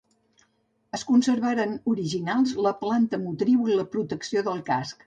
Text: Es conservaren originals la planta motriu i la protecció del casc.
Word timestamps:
Es 0.99 1.03
conservaren 1.09 1.77
originals 1.93 2.57
la 2.69 2.75
planta 2.83 3.25
motriu 3.29 3.73
i 3.75 3.81
la 3.83 3.89
protecció 3.97 4.49
del 4.51 4.71
casc. 4.73 4.97